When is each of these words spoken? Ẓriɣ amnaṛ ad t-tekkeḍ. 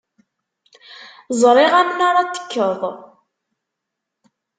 Ẓriɣ 1.41 1.73
amnaṛ 1.81 2.15
ad 2.17 2.29
t-tekkeḍ. 2.31 2.81